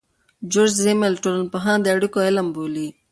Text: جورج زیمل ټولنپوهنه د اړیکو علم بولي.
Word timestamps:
جورج 0.51 0.71
زیمل 0.83 1.13
ټولنپوهنه 1.23 1.81
د 1.81 1.85
اړیکو 1.95 2.17
علم 2.27 2.47
بولي. 2.55 2.87